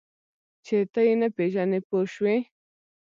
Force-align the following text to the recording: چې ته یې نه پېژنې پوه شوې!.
چې 0.65 0.75
ته 0.91 0.99
یې 1.07 1.13
نه 1.21 1.27
پېژنې 1.35 1.79
پوه 1.87 2.03
شوې!. 2.13 2.37